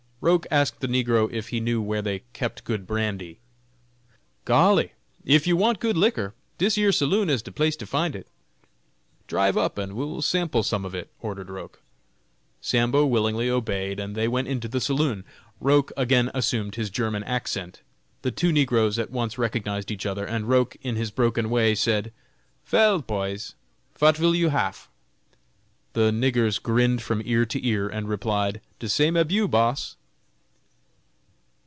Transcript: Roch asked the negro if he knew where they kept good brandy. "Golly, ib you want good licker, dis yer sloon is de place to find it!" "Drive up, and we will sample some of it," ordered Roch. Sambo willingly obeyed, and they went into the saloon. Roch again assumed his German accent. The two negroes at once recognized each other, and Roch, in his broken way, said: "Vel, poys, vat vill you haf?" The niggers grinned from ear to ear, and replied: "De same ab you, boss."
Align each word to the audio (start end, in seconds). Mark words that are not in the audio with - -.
Roch 0.23 0.45
asked 0.51 0.81
the 0.81 0.87
negro 0.87 1.33
if 1.33 1.47
he 1.47 1.59
knew 1.59 1.81
where 1.81 2.03
they 2.03 2.19
kept 2.31 2.63
good 2.63 2.85
brandy. 2.85 3.39
"Golly, 4.45 4.91
ib 5.25 5.47
you 5.47 5.57
want 5.57 5.79
good 5.79 5.97
licker, 5.97 6.35
dis 6.59 6.77
yer 6.77 6.91
sloon 6.91 7.27
is 7.27 7.41
de 7.41 7.51
place 7.51 7.75
to 7.77 7.87
find 7.87 8.15
it!" 8.15 8.27
"Drive 9.25 9.57
up, 9.57 9.79
and 9.79 9.93
we 9.95 10.05
will 10.05 10.21
sample 10.21 10.61
some 10.61 10.85
of 10.85 10.93
it," 10.93 11.09
ordered 11.21 11.49
Roch. 11.49 11.79
Sambo 12.61 13.03
willingly 13.03 13.49
obeyed, 13.49 13.99
and 13.99 14.13
they 14.13 14.27
went 14.27 14.47
into 14.47 14.67
the 14.67 14.79
saloon. 14.79 15.23
Roch 15.59 15.91
again 15.97 16.29
assumed 16.35 16.75
his 16.75 16.91
German 16.91 17.23
accent. 17.23 17.81
The 18.21 18.29
two 18.29 18.51
negroes 18.51 18.99
at 18.99 19.09
once 19.09 19.39
recognized 19.39 19.89
each 19.89 20.05
other, 20.05 20.23
and 20.23 20.47
Roch, 20.47 20.75
in 20.83 20.97
his 20.97 21.09
broken 21.09 21.49
way, 21.49 21.73
said: 21.73 22.13
"Vel, 22.67 23.01
poys, 23.01 23.55
vat 23.97 24.17
vill 24.17 24.35
you 24.35 24.49
haf?" 24.49 24.87
The 25.93 26.11
niggers 26.11 26.61
grinned 26.61 27.01
from 27.01 27.23
ear 27.25 27.43
to 27.47 27.65
ear, 27.67 27.89
and 27.89 28.07
replied: 28.07 28.61
"De 28.77 28.87
same 28.87 29.17
ab 29.17 29.31
you, 29.31 29.47
boss." 29.47 29.95